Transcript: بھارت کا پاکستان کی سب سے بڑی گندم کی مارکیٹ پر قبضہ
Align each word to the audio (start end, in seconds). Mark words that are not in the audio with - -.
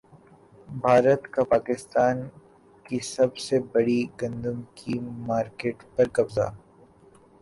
بھارت 0.81 1.27
کا 1.33 1.43
پاکستان 1.51 2.21
کی 2.85 2.99
سب 3.05 3.37
سے 3.37 3.59
بڑی 3.71 4.01
گندم 4.21 4.61
کی 4.75 4.99
مارکیٹ 5.27 5.83
پر 5.95 6.07
قبضہ 6.13 6.49